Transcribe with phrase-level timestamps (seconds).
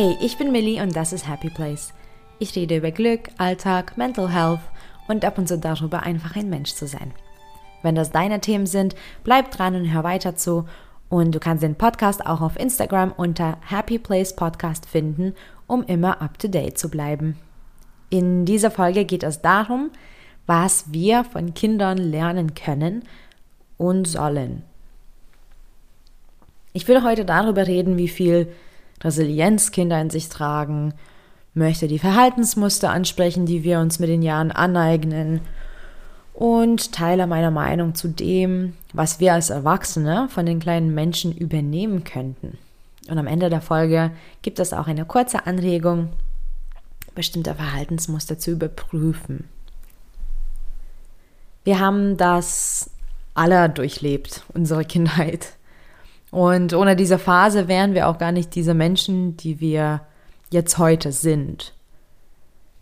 [0.00, 1.92] Hey, ich bin Millie und das ist Happy Place.
[2.38, 4.60] Ich rede über Glück, Alltag, Mental Health
[5.08, 7.10] und ab und zu darüber, einfach ein Mensch zu sein.
[7.82, 8.94] Wenn das deine Themen sind,
[9.24, 10.68] bleib dran und hör weiter zu.
[11.08, 15.34] Und du kannst den Podcast auch auf Instagram unter Happy Place Podcast finden,
[15.66, 17.36] um immer up to date zu bleiben.
[18.08, 19.90] In dieser Folge geht es darum,
[20.46, 23.02] was wir von Kindern lernen können
[23.78, 24.62] und sollen.
[26.72, 28.46] Ich will heute darüber reden, wie viel
[29.02, 30.94] Resilienz Kinder in sich tragen,
[31.54, 35.40] möchte die Verhaltensmuster ansprechen, die wir uns mit den Jahren aneignen
[36.34, 42.04] und teile meine Meinung zu dem, was wir als Erwachsene von den kleinen Menschen übernehmen
[42.04, 42.58] könnten.
[43.10, 44.12] Und am Ende der Folge
[44.42, 46.10] gibt es auch eine kurze Anregung,
[47.14, 49.48] bestimmte Verhaltensmuster zu überprüfen.
[51.64, 52.90] Wir haben das
[53.34, 55.57] alle durchlebt, unsere Kindheit.
[56.30, 60.02] Und ohne diese Phase wären wir auch gar nicht diese Menschen, die wir
[60.50, 61.72] jetzt heute sind.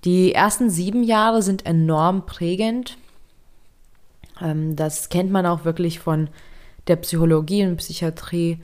[0.04, 2.96] Die ersten sieben Jahre sind enorm prägend.
[4.40, 6.28] Ähm, das kennt man auch wirklich von
[6.86, 8.60] der Psychologie und Psychiatrie.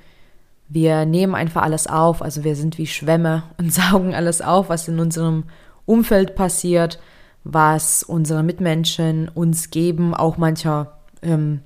[0.69, 4.89] Wir nehmen einfach alles auf, also wir sind wie Schwämme und saugen alles auf, was
[4.89, 5.44] in unserem
[5.84, 7.00] Umfeld passiert,
[7.44, 11.61] was unsere Mitmenschen uns geben, auch mancher ähm,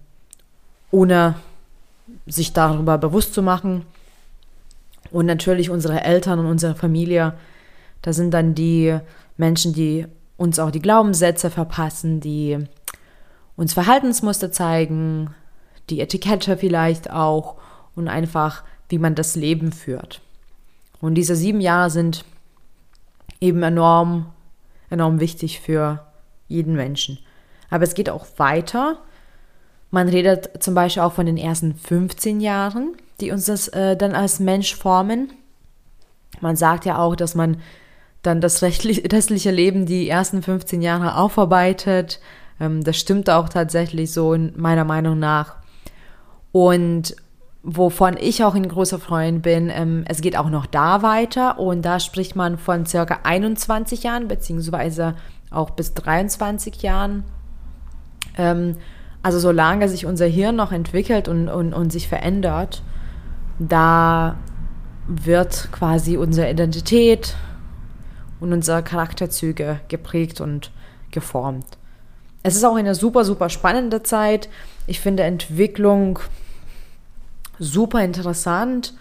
[0.90, 1.34] ohne
[2.26, 3.84] sich darüber bewusst zu machen.
[5.10, 7.34] Und natürlich unsere Eltern und unsere Familie,
[8.02, 8.98] da sind dann die
[9.36, 12.58] Menschen, die uns auch die Glaubenssätze verpassen, die
[13.56, 15.34] uns Verhaltensmuster zeigen,
[15.88, 17.56] die Etikette vielleicht auch
[17.94, 20.20] und einfach, wie man das Leben führt.
[21.00, 22.24] Und diese sieben Jahre sind
[23.40, 24.26] eben enorm,
[24.90, 26.06] enorm wichtig für
[26.48, 27.18] jeden Menschen.
[27.70, 28.98] Aber es geht auch weiter.
[29.90, 34.14] Man redet zum Beispiel auch von den ersten 15 Jahren, die uns das äh, dann
[34.14, 35.32] als Mensch formen.
[36.40, 37.58] Man sagt ja auch, dass man
[38.22, 42.20] dann das restliche Leben die ersten 15 Jahre aufarbeitet.
[42.60, 45.56] Ähm, das stimmt auch tatsächlich so in meiner Meinung nach.
[46.52, 47.16] Und
[47.62, 51.82] wovon ich auch ein großer Freund bin, ähm, es geht auch noch da weiter und
[51.82, 55.16] da spricht man von circa 21 Jahren, beziehungsweise
[55.50, 57.24] auch bis 23 Jahren.
[58.38, 58.76] Ähm,
[59.22, 62.82] also solange sich unser Hirn noch entwickelt und, und, und sich verändert,
[63.58, 64.36] da
[65.08, 67.34] wird quasi unsere Identität
[68.40, 70.70] und unsere Charakterzüge geprägt und
[71.10, 71.66] geformt.
[72.42, 74.48] Es ist auch eine super, super spannende Zeit.
[74.86, 76.18] Ich finde Entwicklung
[77.58, 78.94] super interessant.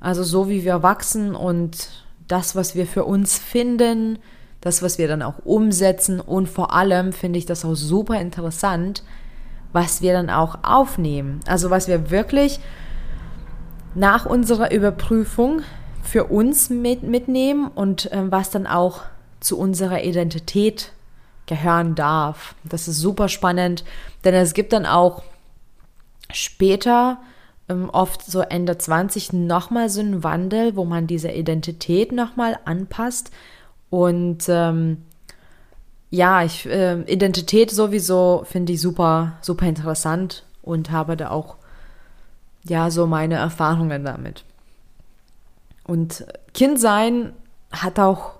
[0.00, 1.88] Also so wie wir wachsen und
[2.28, 4.18] das, was wir für uns finden,
[4.60, 9.02] das, was wir dann auch umsetzen und vor allem finde ich das auch super interessant,
[9.76, 11.40] was wir dann auch aufnehmen.
[11.46, 12.60] Also was wir wirklich
[13.94, 15.60] nach unserer Überprüfung
[16.02, 19.02] für uns mit, mitnehmen und äh, was dann auch
[19.38, 20.92] zu unserer Identität
[21.44, 22.54] gehören darf.
[22.64, 23.84] Das ist super spannend,
[24.24, 25.22] denn es gibt dann auch
[26.32, 27.18] später,
[27.68, 33.30] ähm, oft so Ende 20, nochmal so einen Wandel, wo man diese Identität nochmal anpasst
[33.90, 35.02] und ähm,
[36.10, 41.56] ja, ich, äh, Identität sowieso finde ich super, super interessant und habe da auch,
[42.64, 44.44] ja, so meine Erfahrungen damit.
[45.84, 47.32] Und Kindsein
[47.70, 48.36] hat auch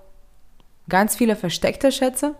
[0.89, 2.35] ganz viele versteckte Schätze.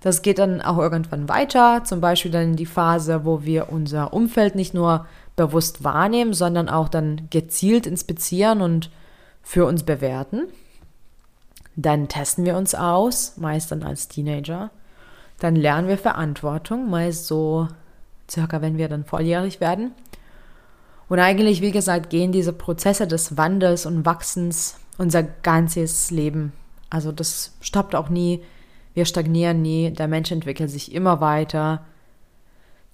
[0.00, 4.12] Das geht dann auch irgendwann weiter, zum Beispiel dann in die Phase, wo wir unser
[4.12, 8.90] Umfeld nicht nur bewusst wahrnehmen, sondern auch dann gezielt inspizieren und
[9.42, 10.44] für uns bewerten.
[11.76, 14.70] Dann testen wir uns aus, meist dann als Teenager.
[15.38, 17.68] Dann lernen wir Verantwortung, meist so
[18.30, 19.92] circa, wenn wir dann volljährig werden.
[21.08, 26.52] Und eigentlich, wie gesagt, gehen diese Prozesse des Wandels und Wachsens unser ganzes Leben.
[26.90, 28.42] Also das stoppt auch nie.
[28.94, 29.90] Wir stagnieren nie.
[29.90, 31.84] Der Mensch entwickelt sich immer weiter.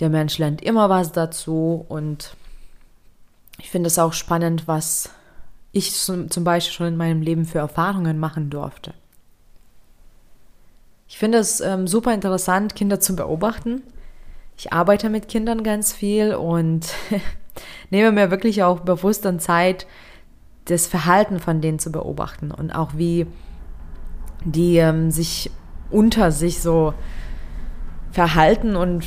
[0.01, 1.87] Der Mensch lernt immer was dazu.
[1.89, 2.37] Und
[3.59, 5.11] ich finde es auch spannend, was
[5.73, 8.93] ich zum Beispiel schon in meinem Leben für Erfahrungen machen durfte.
[11.09, 13.83] Ich finde es ähm, super interessant, Kinder zu beobachten.
[14.57, 16.89] Ich arbeite mit Kindern ganz viel und
[17.91, 19.87] nehme mir wirklich auch bewusst dann Zeit,
[20.67, 23.27] das Verhalten von denen zu beobachten und auch wie
[24.45, 25.51] die ähm, sich
[25.91, 26.95] unter sich so
[28.11, 29.05] verhalten und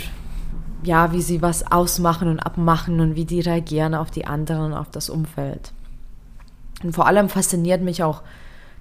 [0.84, 4.90] ja, wie sie was ausmachen und abmachen und wie die reagieren auf die anderen auf
[4.90, 5.74] das Umfeld.
[6.84, 8.22] Und vor allem fasziniert mich auch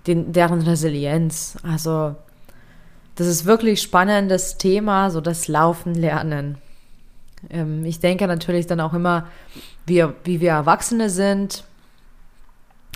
[0.06, 1.56] den, deren Resilienz.
[1.62, 2.17] Also
[3.14, 6.58] das ist wirklich spannendes Thema, so das Laufen lernen.
[7.50, 9.29] Ähm, ich denke natürlich dann auch immer,
[9.87, 11.64] wie, wie wir Erwachsene sind.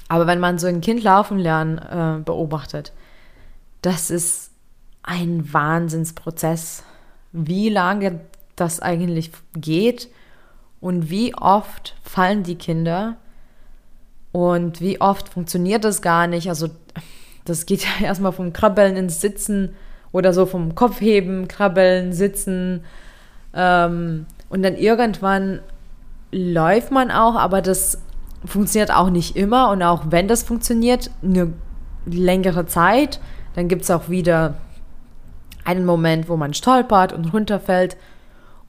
[0.08, 2.92] Aber wenn man so ein Kind laufen lernen äh, beobachtet,
[3.82, 4.50] das ist
[5.02, 6.82] ein Wahnsinnsprozess,
[7.32, 8.20] wie lange
[8.56, 10.08] das eigentlich geht
[10.80, 13.16] und wie oft fallen die Kinder
[14.32, 16.48] und wie oft funktioniert das gar nicht.
[16.48, 16.69] Also
[17.44, 19.75] das geht ja erstmal vom Krabbeln ins Sitzen
[20.12, 22.84] oder so vom Kopfheben, Krabbeln, Sitzen.
[23.54, 25.60] Ähm, und dann irgendwann
[26.30, 28.00] läuft man auch, aber das
[28.44, 29.70] funktioniert auch nicht immer.
[29.70, 31.52] Und auch wenn das funktioniert, eine
[32.06, 33.20] längere Zeit,
[33.54, 34.54] dann gibt es auch wieder
[35.64, 37.96] einen Moment, wo man stolpert und runterfällt.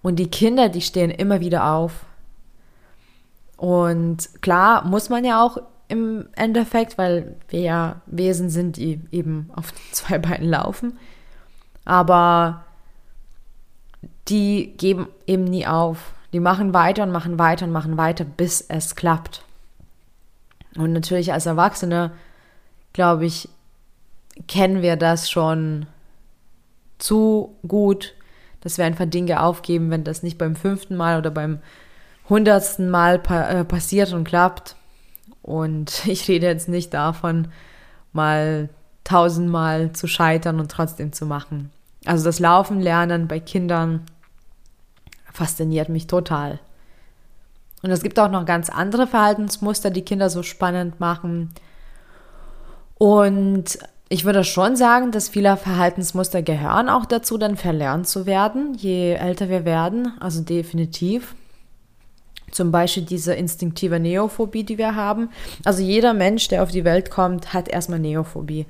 [0.01, 2.05] Und die Kinder, die stehen immer wieder auf.
[3.59, 5.57] Und klar muss man ja auch
[5.89, 10.97] im Endeffekt, weil wir ja Wesen sind, die eben auf zwei Beinen laufen.
[11.83, 12.63] Aber
[14.29, 16.13] die geben eben nie auf.
[16.31, 19.43] Die machen weiter und machen weiter und machen weiter, bis es klappt.
[20.77, 22.11] Und natürlich als Erwachsene,
[22.93, 23.49] glaube ich,
[24.47, 25.85] kennen wir das schon
[26.97, 28.13] zu gut,
[28.61, 31.59] dass wir einfach Dinge aufgeben, wenn das nicht beim fünften Mal oder beim
[32.29, 34.75] hundertsten Mal pa äh, passiert und klappt.
[35.41, 37.49] Und ich rede jetzt nicht davon,
[38.13, 38.69] mal
[39.03, 41.71] tausendmal zu scheitern und trotzdem zu machen.
[42.05, 44.05] Also das Laufen lernen bei Kindern
[45.33, 46.59] fasziniert mich total.
[47.81, 51.49] Und es gibt auch noch ganz andere Verhaltensmuster, die Kinder so spannend machen.
[52.97, 53.79] Und
[54.09, 59.13] ich würde schon sagen, dass viele Verhaltensmuster gehören auch dazu, dann verlernt zu werden, je
[59.13, 60.13] älter wir werden.
[60.19, 61.35] Also definitiv.
[62.51, 65.29] Zum Beispiel diese instinktive Neophobie, die wir haben.
[65.65, 68.65] Also jeder Mensch, der auf die Welt kommt, hat erstmal Neophobie.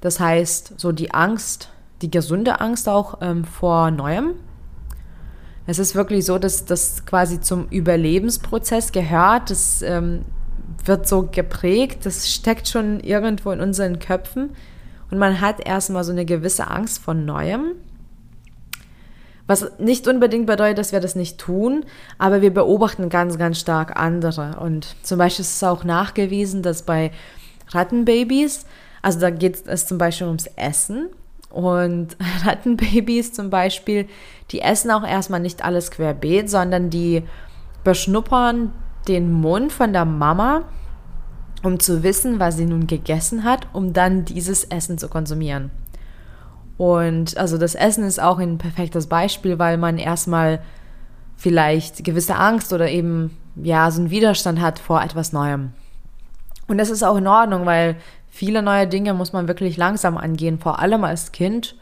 [0.00, 1.70] Das heißt, so die Angst,
[2.02, 4.34] die gesunde Angst auch ähm, vor Neuem.
[5.66, 9.50] Es ist wirklich so, dass das quasi zum Überlebensprozess gehört.
[9.50, 10.24] Das ähm,
[10.84, 14.50] wird so geprägt, das steckt schon irgendwo in unseren Köpfen.
[15.10, 17.72] Und man hat erstmal so eine gewisse Angst vor Neuem.
[19.46, 21.84] Was nicht unbedingt bedeutet, dass wir das nicht tun,
[22.18, 24.56] aber wir beobachten ganz, ganz stark andere.
[24.60, 27.10] Und zum Beispiel ist es auch nachgewiesen, dass bei
[27.70, 28.66] Rattenbabys,
[29.02, 31.08] also da geht es zum Beispiel ums Essen.
[31.50, 32.16] Und
[32.46, 34.06] Rattenbabys zum Beispiel,
[34.50, 37.24] die essen auch erstmal nicht alles querbeet, sondern die
[37.84, 38.72] beschnuppern
[39.08, 40.62] den Mund von der Mama,
[41.62, 45.70] um zu wissen, was sie nun gegessen hat, um dann dieses Essen zu konsumieren.
[46.78, 50.60] Und also das Essen ist auch ein perfektes Beispiel, weil man erstmal
[51.36, 55.72] vielleicht gewisse Angst oder eben ja so einen Widerstand hat vor etwas Neuem.
[56.68, 57.96] Und das ist auch in Ordnung, weil
[58.28, 61.76] viele neue Dinge muss man wirklich langsam angehen, vor allem als Kind.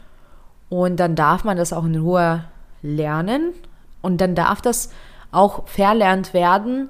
[0.69, 2.43] Und dann darf man das auch in Ruhe
[2.81, 3.53] lernen
[4.01, 4.89] und dann darf das
[5.31, 6.89] auch verlernt werden,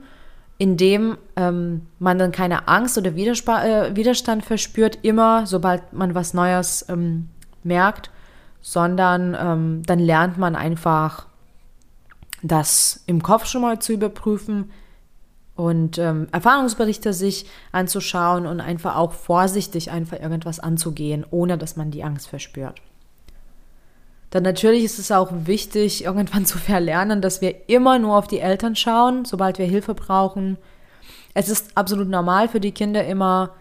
[0.57, 6.33] indem ähm, man dann keine Angst oder Widersp äh, Widerstand verspürt, immer sobald man was
[6.33, 7.29] Neues ähm,
[7.63, 8.11] merkt,
[8.61, 11.25] sondern ähm, dann lernt man einfach
[12.43, 14.71] das im Kopf schon mal zu überprüfen
[15.55, 21.91] und ähm, Erfahrungsberichte sich anzuschauen und einfach auch vorsichtig einfach irgendwas anzugehen, ohne dass man
[21.91, 22.81] die Angst verspürt.
[24.31, 28.39] Dann natürlich ist es auch wichtig, irgendwann zu verlernen, dass wir immer nur auf die
[28.39, 30.57] Eltern schauen, sobald wir Hilfe brauchen.
[31.33, 33.51] Es ist absolut normal für die Kinder immer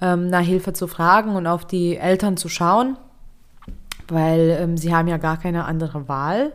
[0.00, 2.96] ähm, nach Hilfe zu fragen und auf die Eltern zu schauen
[4.08, 6.52] weil ähm, sie haben ja gar keine andere Wahl.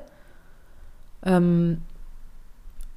[1.26, 1.82] Ähm,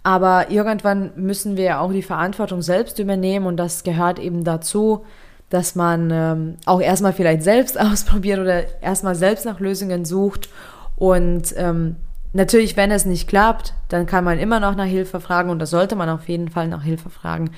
[0.03, 5.05] aber irgendwann müssen wir ja auch die Verantwortung selbst übernehmen und das gehört eben dazu,
[5.49, 10.49] dass man ähm, auch erstmal vielleicht selbst ausprobiert oder erstmal selbst nach Lösungen sucht.
[10.97, 11.97] Und ähm,
[12.33, 15.67] natürlich, wenn es nicht klappt, dann kann man immer noch nach Hilfe fragen und da
[15.67, 17.51] sollte man auf jeden Fall nach Hilfe fragen.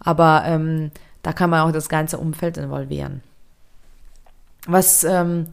[0.00, 0.90] Aber ähm,
[1.22, 3.22] da kann man auch das ganze Umfeld involvieren.
[4.66, 5.46] Was ähm,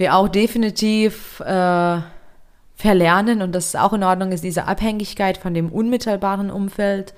[0.00, 1.98] wir auch definitiv äh,
[2.74, 7.12] verlernen und das ist auch in Ordnung ist, diese Abhängigkeit von dem unmittelbaren Umfeld,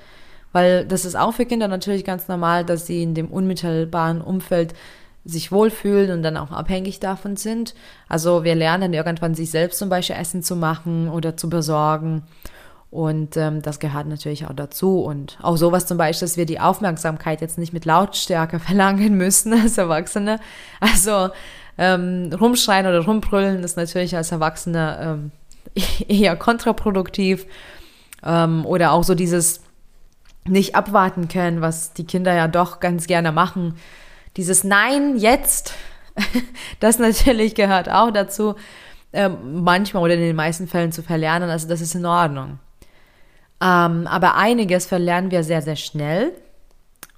[0.50, 4.74] weil das ist auch für Kinder natürlich ganz normal, dass sie in dem unmittelbaren Umfeld
[5.24, 7.76] sich wohlfühlen und dann auch abhängig davon sind.
[8.08, 12.24] Also wir lernen irgendwann sich selbst zum Beispiel Essen zu machen oder zu besorgen.
[12.90, 15.00] Und ähm, das gehört natürlich auch dazu.
[15.00, 19.54] Und auch sowas zum Beispiel, dass wir die Aufmerksamkeit jetzt nicht mit Lautstärke verlangen müssen
[19.54, 20.40] als Erwachsene.
[20.80, 21.30] Also
[21.82, 25.32] ähm, rumschreien oder rumbrüllen ist natürlich als Erwachsener ähm,
[26.08, 27.44] eher kontraproduktiv.
[28.22, 29.62] Ähm, oder auch so dieses
[30.44, 33.74] nicht abwarten können, was die Kinder ja doch ganz gerne machen.
[34.36, 35.74] Dieses Nein, jetzt,
[36.80, 38.54] das natürlich gehört auch dazu,
[39.12, 41.50] ähm, manchmal oder in den meisten Fällen zu verlernen.
[41.50, 42.60] Also das ist in Ordnung.
[43.60, 46.32] Ähm, aber einiges verlernen wir sehr, sehr schnell.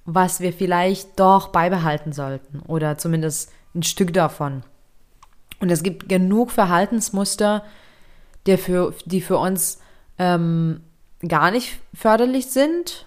[0.07, 4.63] was wir vielleicht doch beibehalten sollten oder zumindest ein Stück davon.
[5.59, 7.63] Und es gibt genug Verhaltensmuster,
[8.47, 9.79] die für, die für uns
[10.17, 10.81] ähm,
[11.27, 13.05] gar nicht förderlich sind,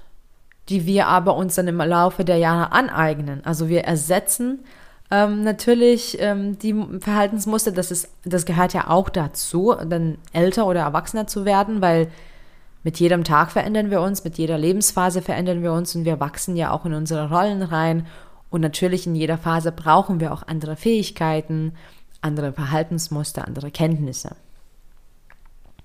[0.68, 3.44] die wir aber uns dann im Laufe der Jahre aneignen.
[3.44, 4.64] Also wir ersetzen
[5.10, 10.80] ähm, natürlich ähm, die Verhaltensmuster, das, ist, das gehört ja auch dazu, dann älter oder
[10.80, 12.08] erwachsener zu werden, weil
[12.84, 16.56] mit jedem Tag verändern wir uns, mit jeder Lebensphase verändern wir uns und wir wachsen
[16.56, 18.06] ja auch in unsere Rollen rein.
[18.50, 21.72] Und natürlich in jeder Phase brauchen wir auch andere Fähigkeiten,
[22.20, 24.36] andere Verhaltensmuster, andere Kenntnisse.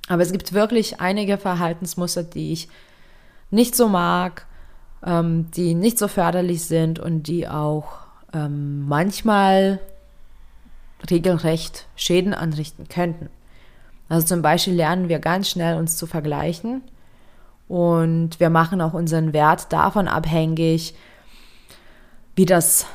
[0.07, 2.67] Aber es gibt wirklich einige Verhaltensmuster, die ich
[3.51, 4.45] nicht so mag,
[5.05, 7.99] ähm, die nicht so förderlich sind und die auch
[8.33, 9.79] ähm, manchmal
[11.09, 13.29] regelrecht Schäden anrichten könnten.
[14.09, 16.81] Also zum Beispiel lernen wir ganz schnell uns zu vergleichen
[17.67, 20.93] und wir machen auch unseren Wert davon abhängig,
[22.35, 22.85] wie das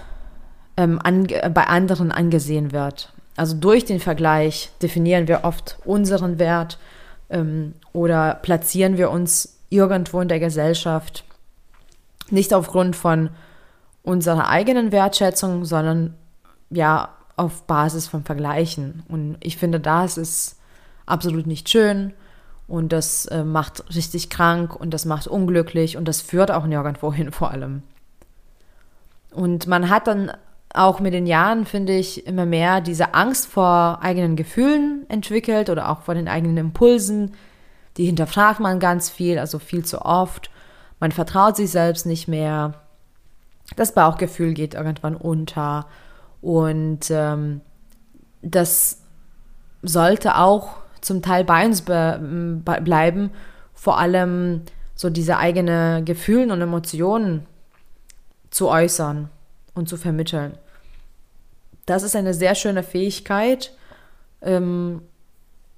[0.77, 3.13] ähm, an, bei anderen angesehen wird.
[3.37, 6.79] Also durch den Vergleich definieren wir oft unseren Wert
[7.31, 11.25] ähm, oder platzieren wir uns irgendwo in der Gesellschaft
[12.31, 13.31] nicht aufgrund von
[14.03, 16.15] unserer eigenen Wertschätzung, sondern
[16.71, 19.03] ja auf Basis von Vergleichen.
[19.09, 20.59] Und ich finde, das ist
[21.07, 22.13] absolut nicht schön
[22.67, 27.13] und das äh, macht richtig krank und das macht unglücklich und das führt auch nirgendwo
[27.13, 27.83] hin vor allem.
[29.33, 30.33] Und man hat dann
[30.75, 35.91] auch mit den Jahren, finde ich, immer mehr diese Angst vor eigenen Gefühlen entwickelt oder
[35.91, 37.35] auch vor den eigenen Impulsen.
[37.97, 40.51] Die hinterfragt man ganz viel, also viel zu oft.
[41.01, 42.75] Man vertraut sich selbst nicht mehr.
[43.77, 45.87] Das Bauchgefühl geht irgendwann unter.
[46.41, 47.61] Und ähm,
[48.43, 49.03] das
[49.83, 53.31] sollte auch zum Teil bei uns be bleiben,
[53.75, 54.63] vor allem
[54.95, 57.47] so diese eigenen Gefühle und Emotionen
[58.51, 59.31] zu äußern
[59.75, 60.57] und zu vermitteln.
[61.87, 63.73] Das ist eine sehr schöne Fähigkeit.
[64.43, 65.03] Ähm,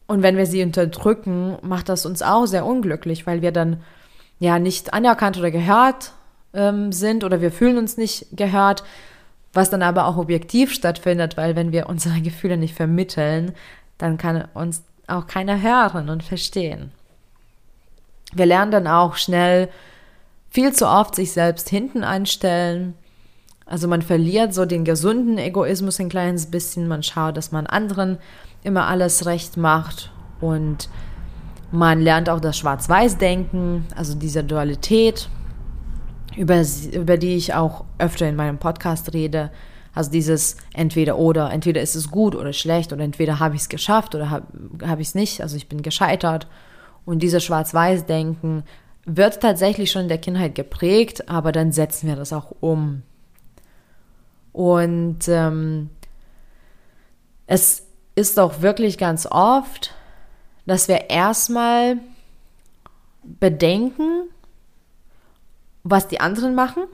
[0.06, 3.82] und wenn wir sie unterdrücken, macht das uns auch sehr unglücklich, weil wir dann
[4.40, 6.12] ja nicht anerkannt oder gehört
[6.52, 8.82] ähm, sind oder wir fühlen uns nicht gehört,
[9.52, 13.52] was dann aber auch objektiv stattfindet, weil wenn wir unsere Gefühle nicht vermitteln,
[13.98, 16.92] dann kann uns auch keiner hören und verstehen.
[18.32, 19.68] Wir lernen dann auch schnell
[20.50, 22.94] viel zu oft sich selbst hinten anstellen.
[23.66, 26.88] Also man verliert so den gesunden Egoismus ein kleines bisschen.
[26.88, 28.18] Man schaut, dass man anderen
[28.64, 30.88] immer alles recht macht und
[31.70, 35.28] man lernt auch das Schwarz-Weiß-Denken, also diese Dualität,
[36.36, 39.50] über, über die ich auch öfter in meinem Podcast rede.
[39.94, 43.68] Also dieses entweder oder, entweder ist es gut oder schlecht oder entweder habe ich es
[43.68, 44.46] geschafft oder habe
[44.84, 46.48] hab ich es nicht, also ich bin gescheitert.
[47.04, 48.64] Und dieses Schwarz-Weiß-Denken
[49.04, 53.02] wird tatsächlich schon in der Kindheit geprägt, aber dann setzen wir das auch um.
[54.52, 55.90] Und ähm,
[57.46, 59.94] es ist auch wirklich ganz oft,
[60.66, 61.98] dass wir erstmal
[63.22, 64.28] bedenken,
[65.82, 66.84] was die anderen machen,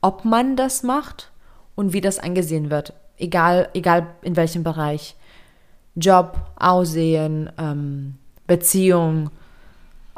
[0.00, 1.30] ob man das macht
[1.74, 5.16] und wie das angesehen wird, egal, egal in welchem Bereich.
[5.94, 8.14] Job, Aussehen, ähm,
[8.46, 9.30] Beziehung,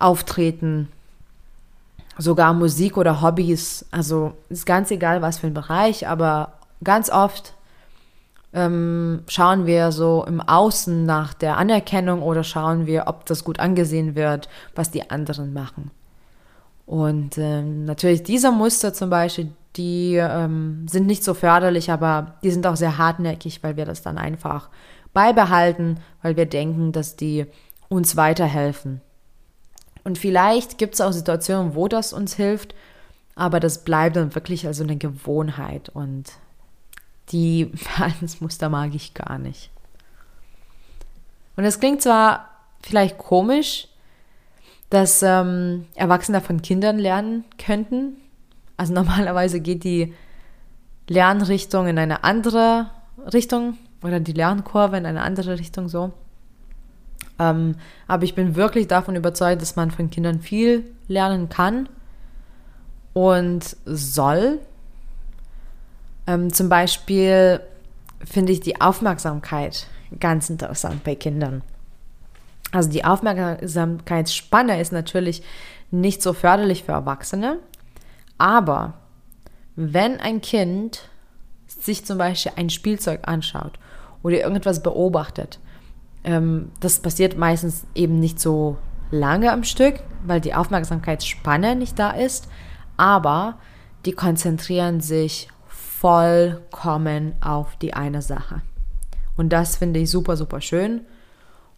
[0.04, 0.88] Auftreten,
[2.18, 3.86] sogar Musik oder Hobbys.
[3.90, 7.54] Also ist ganz egal, was für ein Bereich, aber ganz oft
[8.52, 13.58] ähm, schauen wir so im Außen nach der Anerkennung oder schauen wir, ob das gut
[13.58, 15.90] angesehen wird, was die anderen machen.
[16.86, 22.50] Und ähm, natürlich diese Muster zum Beispiel, die ähm, sind nicht so förderlich, aber die
[22.50, 24.68] sind auch sehr hartnäckig, weil wir das dann einfach
[25.14, 27.46] beibehalten, weil wir denken, dass die
[27.88, 29.00] uns weiterhelfen.
[30.04, 32.74] Und vielleicht gibt es auch Situationen, wo das uns hilft,
[33.34, 36.32] aber das bleibt dann wirklich also eine Gewohnheit und
[37.30, 39.70] die Verhaltensmuster mag ich gar nicht.
[41.56, 42.50] Und es klingt zwar
[42.82, 43.88] vielleicht komisch,
[44.90, 48.16] dass ähm, Erwachsene von Kindern lernen könnten.
[48.76, 50.14] Also normalerweise geht die
[51.08, 52.90] Lernrichtung in eine andere
[53.32, 56.12] Richtung oder die Lernkurve in eine andere Richtung so.
[57.38, 57.76] Ähm,
[58.06, 61.88] aber ich bin wirklich davon überzeugt, dass man von Kindern viel lernen kann
[63.12, 64.60] und soll.
[66.26, 67.60] Ähm, zum Beispiel
[68.24, 69.86] finde ich die Aufmerksamkeit
[70.20, 71.62] ganz interessant bei Kindern.
[72.72, 75.42] Also die Aufmerksamkeitsspanne ist natürlich
[75.90, 77.58] nicht so förderlich für Erwachsene,
[78.36, 78.94] aber
[79.76, 81.08] wenn ein Kind
[81.68, 83.78] sich zum Beispiel ein Spielzeug anschaut
[84.22, 85.58] oder irgendetwas beobachtet,
[86.24, 88.76] ähm, das passiert meistens eben nicht so
[89.10, 92.48] lange am Stück, weil die Aufmerksamkeitsspanne nicht da ist,
[92.96, 93.58] aber
[94.04, 98.62] die konzentrieren sich vollkommen auf die eine Sache.
[99.36, 101.02] Und das finde ich super, super schön.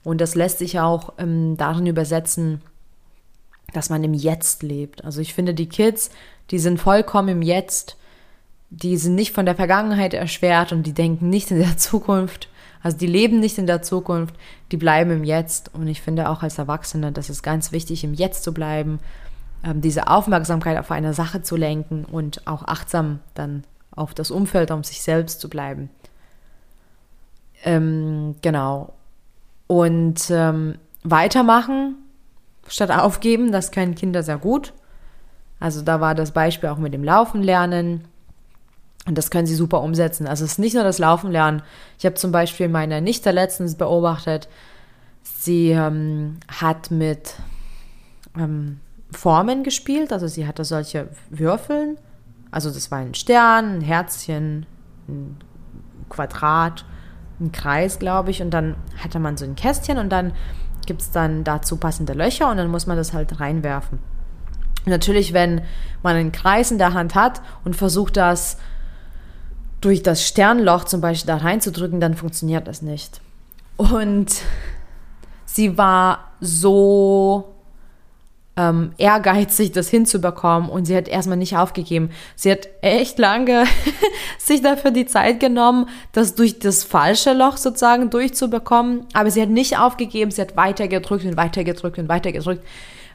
[0.03, 2.61] Und das lässt sich auch ähm, darin übersetzen,
[3.73, 5.05] dass man im Jetzt lebt.
[5.05, 6.11] Also ich finde, die Kids,
[6.51, 7.97] die sind vollkommen im Jetzt.
[8.71, 12.49] Die sind nicht von der Vergangenheit erschwert und die denken nicht in der Zukunft.
[12.83, 14.35] Also die leben nicht in der Zukunft,
[14.73, 15.75] die bleiben im Jetzt.
[15.75, 19.01] Und ich finde auch als Erwachsene, das ist ganz wichtig, im Jetzt zu bleiben,
[19.65, 23.65] ähm, diese Aufmerksamkeit auf eine Sache zu lenken und auch achtsam dann
[23.95, 25.91] auf das Umfeld, um sich selbst zu bleiben.
[27.65, 28.93] Ähm, genau.
[29.67, 31.97] Und ähm, weitermachen
[32.69, 34.73] statt aufgeben, das können Kinder sehr gut.
[35.59, 38.05] Also da war das Beispiel auch mit dem Laufen lernen.
[39.07, 40.27] Und das können sie super umsetzen.
[40.27, 41.63] Also es ist nicht nur das Laufen lernen.
[41.99, 44.49] Ich habe zum Beispiel meine Nichte letztens beobachtet.
[45.23, 47.35] Sie ähm, hat mit
[48.37, 48.81] ähm,
[49.13, 50.13] Formen gespielt.
[50.13, 51.99] Also sie hatte solche Würfeln.
[52.51, 54.67] Also das war ein Stern, ein Herzchen,
[55.09, 55.37] ein
[56.09, 56.85] Quadrat,
[57.41, 58.43] ein Kreis, glaube ich.
[58.43, 60.33] Und dann hatte man so ein Kästchen und dann
[60.85, 63.99] gibt es dann dazu passende Löcher und dann muss man das halt reinwerfen.
[64.85, 65.63] natürlich, wenn
[66.03, 68.57] man einen Kreis in der Hand hat und versucht das
[69.81, 73.21] durch das Sternloch zum Beispiel da reinzudrücken, dann funktioniert das nicht.
[73.77, 74.29] Und
[75.45, 77.57] sie war so
[78.57, 82.11] ähm, ehrgeizig, das hinzubekommen und sie hat erstmal nicht aufgegeben.
[82.37, 83.65] Sie hat echt lange
[84.39, 89.51] sich dafür die Zeit genommen, das durch das falsche Loch sozusagen durchzubekommen, aber sie hat
[89.51, 92.65] nicht aufgegeben, sie hat weitergedrückt und weitergedrückt und weitergedrückt.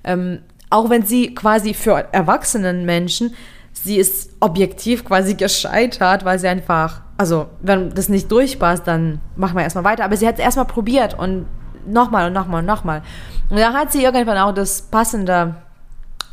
[0.03, 3.33] Ähm, auch wenn sie quasi für erwachsenen Menschen,
[3.83, 9.55] sie ist objektiv quasi gescheitert, weil sie einfach, also wenn das nicht durchpasst, dann machen
[9.55, 10.05] wir erstmal weiter.
[10.05, 11.45] Aber sie hat es erstmal probiert und
[11.87, 13.01] nochmal und nochmal und nochmal.
[13.49, 15.55] Und da hat sie irgendwann auch das passende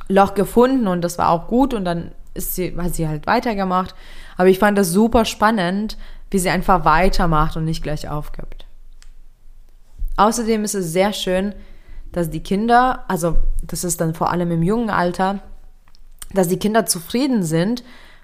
[0.09, 3.95] Loch gefunden und das war auch gut und dann ist sie, hat sie halt weitergemacht.
[4.37, 5.99] Aber ich fand das super spannend,
[6.31, 8.67] wie sie einfach weitermacht und nicht gleich aufgibt.
[10.17, 11.55] Außerdem ist es sehr schön,
[12.13, 15.41] dass die Kinder, also das ist dann vor allem im jungen Alter,
[16.33, 17.83] dass die Kinder zufrieden sind,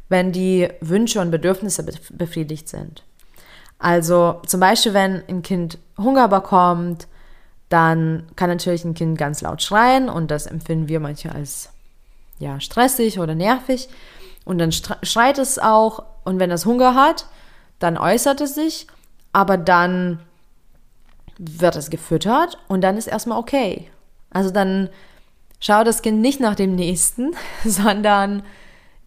[0.08, 3.02] wenn die Wünsche und Bedürfnisse befriedigt sind.
[3.78, 7.06] Also zum Beispiel, wenn ein Kind Hunger bekommt,
[7.68, 11.70] dann kann natürlich ein Kind ganz laut schreien und das empfinden wir manchmal als
[12.38, 13.88] ja, stressig oder nervig.
[14.44, 17.26] Und dann schreit es auch und wenn es Hunger hat,
[17.78, 18.86] dann äußert es sich,
[19.32, 20.20] aber dann
[21.38, 23.90] wird es gefüttert und dann ist erstmal okay.
[24.30, 24.90] Also dann
[25.64, 28.42] schaut das Kind nicht nach dem nächsten, sondern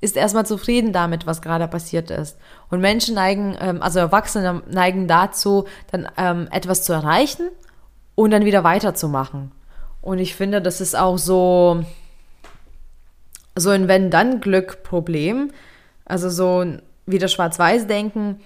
[0.01, 2.37] ist erstmal zufrieden damit, was gerade passiert ist.
[2.69, 7.49] Und Menschen neigen, ähm, also Erwachsene neigen dazu, dann ähm, etwas zu erreichen
[8.15, 9.51] und dann wieder weiterzumachen.
[10.01, 11.83] Und ich finde, das ist auch so,
[13.55, 15.51] so ein Wenn-Dann-Glück-Problem.
[16.05, 16.65] Also so
[17.05, 18.39] wie das Schwarz-Weiß-Denken.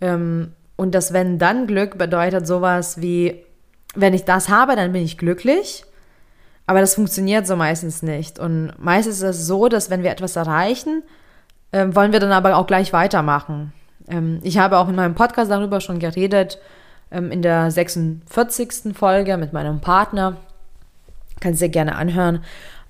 [0.00, 3.44] Ähm, und das Wenn-Dann-Glück bedeutet sowas wie,
[3.94, 5.85] wenn ich das habe, dann bin ich glücklich.
[6.66, 8.38] Aber das funktioniert so meistens nicht.
[8.38, 11.02] Und meistens ist es so, dass wenn wir etwas erreichen,
[11.70, 13.72] äh, wollen wir dann aber auch gleich weitermachen.
[14.08, 16.58] Ähm, ich habe auch in meinem Podcast darüber schon geredet,
[17.10, 18.94] ähm, in der 46.
[18.94, 20.36] Folge mit meinem Partner.
[21.40, 22.42] Kannst du dir gerne anhören.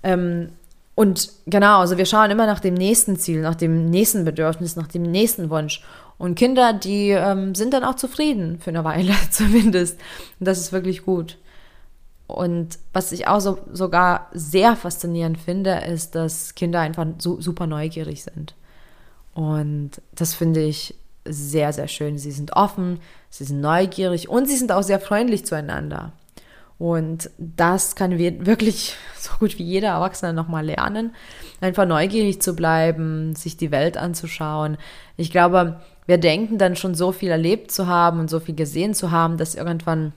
[0.03, 0.51] Ähm,
[0.95, 4.87] und genau, also wir schauen immer nach dem nächsten Ziel, nach dem nächsten Bedürfnis, nach
[4.87, 5.83] dem nächsten Wunsch.
[6.17, 10.01] Und Kinder, die ähm, sind dann auch zufrieden, für eine Weile zumindest.
[10.41, 11.37] Und das ist wirklich gut.
[12.27, 17.67] Und was ich auch so, sogar sehr faszinierend finde, ist, dass Kinder einfach so, super
[17.67, 18.55] neugierig sind.
[19.35, 22.19] Und das finde ich sehr, sehr schön.
[22.19, 26.13] Sie sind offen, sie sind neugierig und sie sind auch sehr freundlich zueinander.
[26.79, 31.15] Und das kann wirklich so gut wie jeder Erwachsene nochmal lernen,
[31.61, 34.79] einfach neugierig zu bleiben, sich die Welt anzuschauen.
[35.17, 38.95] Ich glaube, wir denken dann schon so viel erlebt zu haben und so viel gesehen
[38.95, 40.13] zu haben, dass irgendwann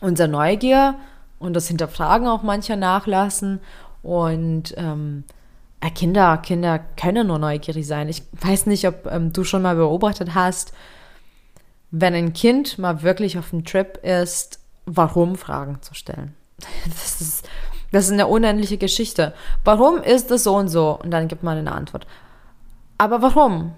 [0.00, 0.94] unser Neugier
[1.38, 3.60] und das Hinterfragen auch mancher nachlassen
[4.02, 5.24] und ähm,
[5.80, 8.08] äh, Kinder, Kinder können nur neugierig sein.
[8.08, 10.72] Ich weiß nicht, ob ähm, du schon mal beobachtet hast,
[11.90, 16.34] wenn ein Kind mal wirklich auf dem Trip ist, warum Fragen zu stellen.
[16.86, 17.48] Das ist,
[17.92, 19.34] das ist eine unendliche Geschichte.
[19.62, 20.98] Warum ist es so und so?
[21.00, 22.06] Und dann gibt man eine Antwort.
[22.98, 23.72] Aber warum?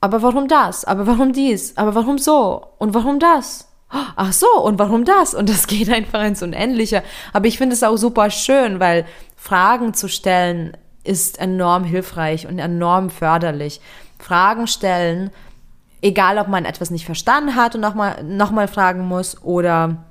[0.00, 0.84] Aber warum das?
[0.84, 1.76] Aber warum dies?
[1.76, 2.66] Aber warum so?
[2.78, 3.68] Und warum das?
[3.88, 5.34] Ach so, und warum das?
[5.34, 7.02] Und das geht einfach ins Unendliche.
[7.32, 12.58] Aber ich finde es auch super schön, weil Fragen zu stellen ist enorm hilfreich und
[12.58, 13.80] enorm förderlich.
[14.18, 15.30] Fragen stellen,
[16.02, 20.04] egal ob man etwas nicht verstanden hat und nochmal noch mal fragen muss oder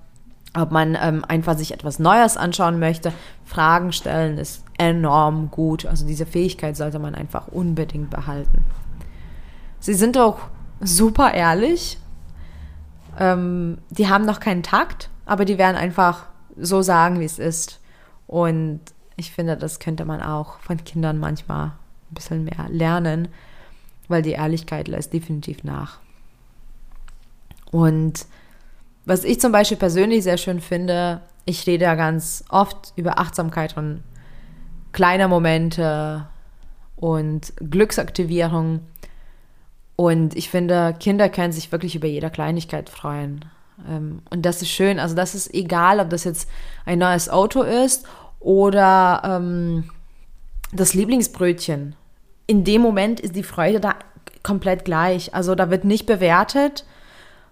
[0.56, 3.12] ob man ähm, einfach sich etwas Neues anschauen möchte.
[3.44, 5.86] Fragen stellen ist enorm gut.
[5.86, 8.64] Also diese Fähigkeit sollte man einfach unbedingt behalten.
[9.80, 10.38] Sie sind auch
[10.80, 11.98] super ehrlich.
[13.20, 16.26] Ähm, die haben noch keinen Takt, aber die werden einfach
[16.58, 17.80] so sagen, wie es ist.
[18.28, 18.82] Und
[19.16, 23.28] ich finde, das könnte man auch von Kindern manchmal ein bisschen mehr lernen,
[24.08, 26.00] weil die Ehrlichkeit lässt definitiv nach.
[27.72, 28.26] Und
[29.06, 33.78] was ich zum Beispiel persönlich sehr schön finde, ich rede ja ganz oft über Achtsamkeit
[33.78, 34.04] und
[34.92, 36.26] kleine Momente
[36.96, 38.80] und Glücksaktivierung.
[39.96, 43.46] Und ich finde, Kinder können sich wirklich über jede Kleinigkeit freuen.
[43.90, 45.00] Ähm, und das ist schön.
[45.00, 46.50] Also das ist egal, ob das jetzt
[46.86, 48.06] ein neues Auto ist
[48.40, 49.90] oder ähm,
[50.74, 51.96] das Lieblingsbrötchen.
[52.48, 53.96] In dem Moment ist die Freude da
[54.44, 55.34] komplett gleich.
[55.34, 56.86] Also da wird nicht bewertet,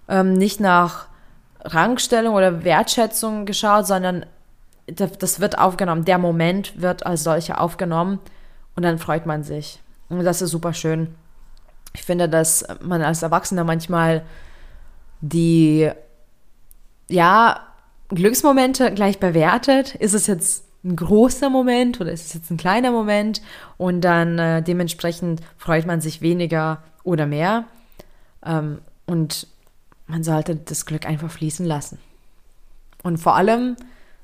[0.08, 1.08] ähm, nicht nach
[1.62, 4.25] Rangstellung oder Wertschätzung geschaut, sondern
[4.86, 6.03] das wird aufgenommen.
[6.03, 8.19] Der Moment wird als solcher aufgenommen
[8.75, 9.79] und dann freut man sich.
[10.10, 11.15] Und das ist super schön.
[11.95, 14.23] Ich finde, dass man als Erwachsener manchmal
[15.21, 15.89] die,
[17.08, 17.60] ja,
[18.10, 19.95] Glücksmomente gleich bewertet.
[19.95, 23.41] Ist es jetzt ein großer Moment oder ist es jetzt ein kleiner Moment?
[23.77, 27.65] Und dann äh, dementsprechend freut man sich weniger oder mehr.
[28.45, 29.47] Ähm, und
[30.08, 31.99] man sollte das Glück einfach fließen lassen.
[33.03, 33.75] Und vor allem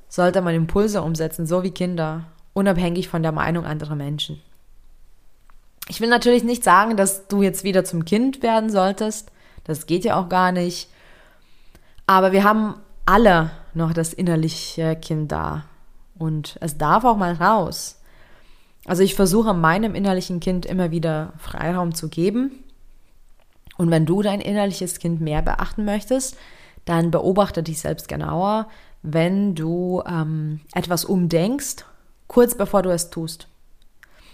[0.08, 4.40] sollte man Impulse umsetzen, so wie Kinder, unabhängig von der Meinung anderer Menschen.
[5.90, 9.32] Ich will natürlich nicht sagen, dass du jetzt wieder zum Kind werden solltest.
[9.64, 10.88] Das geht ja auch gar nicht.
[12.06, 12.76] Aber wir haben
[13.06, 15.64] alle noch das innerliche Kind da.
[16.16, 18.00] Und es darf auch mal raus.
[18.86, 22.62] Also ich versuche meinem innerlichen Kind immer wieder Freiraum zu geben
[23.80, 26.36] und wenn du dein innerliches Kind mehr beachten möchtest,
[26.84, 28.68] dann beobachte dich selbst genauer,
[29.02, 31.86] wenn du ähm, etwas umdenkst,
[32.26, 33.49] kurz bevor du es tust.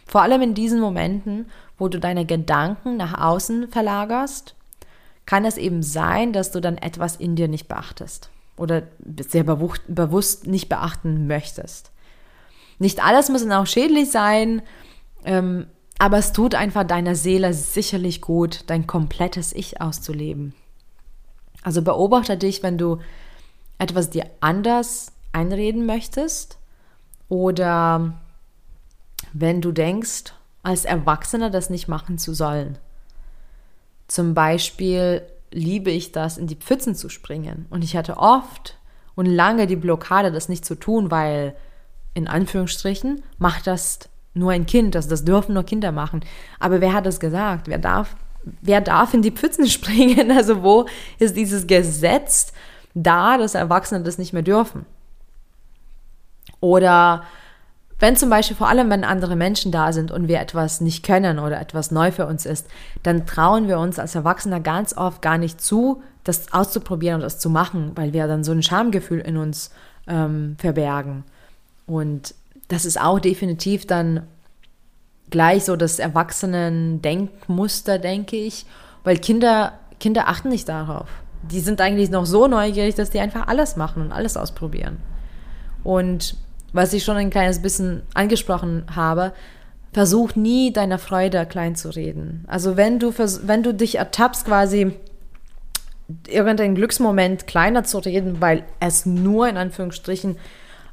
[0.06, 1.46] Vor allem in diesen Momenten,
[1.78, 4.54] wo du deine Gedanken nach außen verlagerst,
[5.26, 8.84] kann es eben sein, dass du dann etwas in dir nicht beachtest oder
[9.20, 11.90] sehr bewusst nicht beachten möchtest.
[12.78, 14.62] Nicht alles muss dann auch schädlich sein.
[15.24, 15.66] Ähm,
[15.98, 20.54] aber es tut einfach deiner Seele sicherlich gut, dein komplettes Ich auszuleben.
[21.62, 22.98] Also beobachte dich, wenn du
[23.78, 26.58] etwas dir anders einreden möchtest
[27.28, 28.14] oder
[29.38, 32.78] wenn du denkst, als Erwachsener das nicht machen zu sollen.
[34.08, 35.22] Zum Beispiel
[35.52, 37.66] liebe ich das, in die Pfützen zu springen.
[37.68, 38.78] Und ich hatte oft
[39.14, 41.54] und lange die Blockade, das nicht zu tun, weil
[42.14, 43.98] in Anführungsstrichen macht das
[44.32, 46.20] nur ein Kind, das, das dürfen nur Kinder machen.
[46.58, 47.68] Aber wer hat das gesagt?
[47.68, 48.16] Wer darf,
[48.62, 50.30] wer darf in die Pfützen springen?
[50.30, 50.86] Also wo
[51.18, 52.52] ist dieses Gesetz
[52.94, 54.86] da, dass Erwachsene das nicht mehr dürfen?
[56.60, 57.24] Oder
[57.98, 61.38] wenn zum Beispiel vor allem, wenn andere Menschen da sind und wir etwas nicht können
[61.38, 62.66] oder etwas neu für uns ist,
[63.02, 67.38] dann trauen wir uns als Erwachsener ganz oft gar nicht zu, das auszuprobieren und das
[67.38, 69.70] zu machen, weil wir dann so ein Schamgefühl in uns
[70.06, 71.24] ähm, verbergen.
[71.86, 72.34] Und
[72.68, 74.26] das ist auch definitiv dann
[75.30, 78.66] gleich so das Erwachsenen-Denkmuster, denke ich,
[79.04, 81.08] weil Kinder, Kinder achten nicht darauf.
[81.50, 84.98] Die sind eigentlich noch so neugierig, dass die einfach alles machen und alles ausprobieren.
[85.82, 86.36] Und
[86.76, 89.32] was ich schon ein kleines bisschen angesprochen habe,
[89.92, 92.44] versuch nie deiner Freude klein zu reden.
[92.46, 94.94] Also wenn du, wenn du dich ertappst, quasi
[96.28, 100.36] irgendeinen Glücksmoment kleiner zu reden, weil es nur in Anführungsstrichen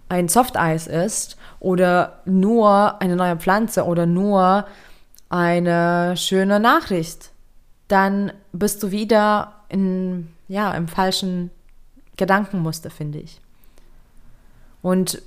[0.10, 4.66] ein Softeis ist oder nur eine neue Pflanze oder nur
[5.30, 7.32] eine schöne Nachricht,
[7.88, 11.52] dann bist du wieder in, ja, im falschen
[12.18, 13.42] Gedankenmuster, finde ich.
[14.82, 15.22] Und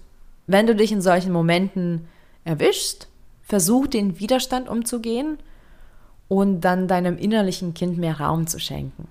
[0.46, 2.09] wenn du dich in solchen Momenten
[2.44, 3.09] erwischst,
[3.42, 5.38] versuch den Widerstand umzugehen
[6.28, 9.09] und dann deinem innerlichen Kind mehr Raum zu schenken.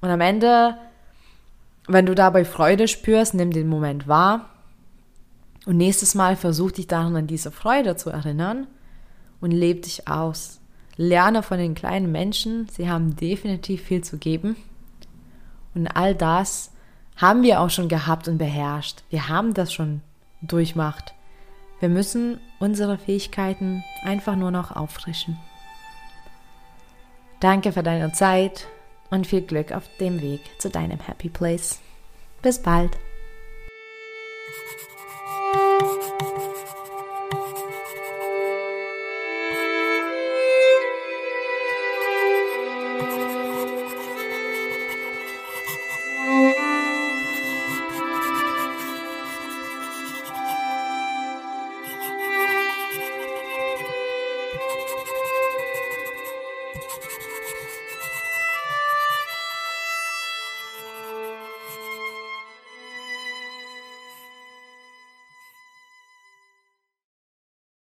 [0.00, 0.76] Und am Ende,
[1.86, 4.48] wenn du dabei Freude spürst, nimm den Moment wahr
[5.66, 8.66] und nächstes Mal versuch dich daran an diese Freude zu erinnern
[9.40, 10.60] und leb dich aus.
[10.96, 14.56] Lerne von den kleinen Menschen, sie haben definitiv viel zu geben.
[15.74, 16.70] Und all das
[17.16, 19.02] haben wir auch schon gehabt und beherrscht.
[19.10, 20.02] Wir haben das schon
[20.42, 21.14] durchmacht.
[21.80, 25.38] Wir müssen unsere Fähigkeiten einfach nur noch auffrischen.
[27.40, 28.68] Danke für deine Zeit
[29.10, 31.80] und viel Glück auf dem Weg zu deinem Happy Place.
[32.40, 32.96] Bis bald.